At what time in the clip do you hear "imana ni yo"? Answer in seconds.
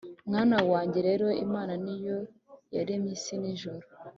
1.45-2.17